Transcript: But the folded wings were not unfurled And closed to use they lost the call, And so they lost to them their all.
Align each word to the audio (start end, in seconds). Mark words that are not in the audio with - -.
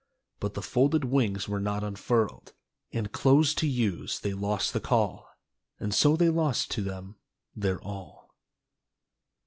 But 0.39 0.55
the 0.55 0.63
folded 0.63 1.05
wings 1.05 1.47
were 1.47 1.59
not 1.59 1.83
unfurled 1.83 2.53
And 2.91 3.11
closed 3.11 3.59
to 3.59 3.67
use 3.67 4.19
they 4.19 4.33
lost 4.33 4.73
the 4.73 4.79
call, 4.79 5.29
And 5.79 5.93
so 5.93 6.15
they 6.15 6.29
lost 6.29 6.71
to 6.71 6.81
them 6.81 7.17
their 7.55 7.79
all. 7.83 8.33